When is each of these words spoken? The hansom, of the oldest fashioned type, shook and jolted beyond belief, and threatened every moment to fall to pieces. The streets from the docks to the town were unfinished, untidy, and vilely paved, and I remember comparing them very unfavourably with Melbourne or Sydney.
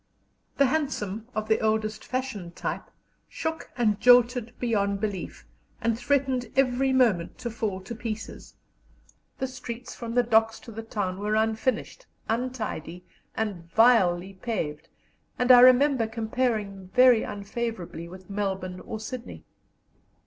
The 0.57 0.65
hansom, 0.65 1.27
of 1.35 1.47
the 1.47 1.59
oldest 1.59 2.03
fashioned 2.03 2.55
type, 2.55 2.89
shook 3.29 3.69
and 3.77 3.99
jolted 3.99 4.51
beyond 4.57 4.99
belief, 4.99 5.45
and 5.79 5.95
threatened 5.95 6.51
every 6.55 6.91
moment 6.91 7.37
to 7.37 7.51
fall 7.51 7.81
to 7.81 7.93
pieces. 7.93 8.55
The 9.37 9.45
streets 9.45 9.93
from 9.93 10.15
the 10.15 10.23
docks 10.23 10.59
to 10.61 10.71
the 10.71 10.81
town 10.81 11.19
were 11.19 11.35
unfinished, 11.35 12.07
untidy, 12.27 13.05
and 13.37 13.69
vilely 13.69 14.33
paved, 14.33 14.89
and 15.37 15.51
I 15.51 15.59
remember 15.59 16.07
comparing 16.07 16.71
them 16.71 16.89
very 16.95 17.21
unfavourably 17.21 18.07
with 18.09 18.27
Melbourne 18.27 18.79
or 18.79 18.99
Sydney. 18.99 19.43